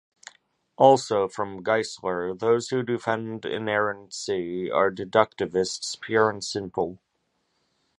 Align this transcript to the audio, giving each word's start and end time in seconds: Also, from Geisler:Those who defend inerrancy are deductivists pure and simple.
Also, 0.79 1.27
from 1.27 1.63
Geisler:Those 1.63 2.69
who 2.69 2.81
defend 2.81 3.45
inerrancy 3.45 4.67
are 4.71 4.89
deductivists 4.89 6.01
pure 6.01 6.27
and 6.27 6.43
simple. 6.43 6.97